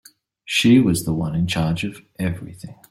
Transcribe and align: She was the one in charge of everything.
She 0.45 0.79
was 0.79 1.05
the 1.05 1.13
one 1.13 1.35
in 1.35 1.45
charge 1.45 1.83
of 1.83 2.01
everything. 2.17 2.77